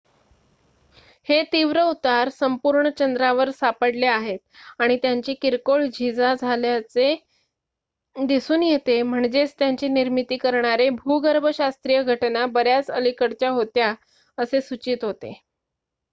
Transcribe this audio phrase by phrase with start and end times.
[1.27, 4.39] हे तीव्र उतार संपूर्ण चंद्रावर सापडले आहेत
[4.79, 7.13] आणि त्यांची किरकोळ झीजा झाल्याचे
[8.15, 13.93] दिसून येते म्हणजेच त्यांची निर्मिती करणारे भूगर्भशास्त्रीय घटना बऱ्याच अलिकडच्या होत्या
[14.37, 15.33] असे सूचित होते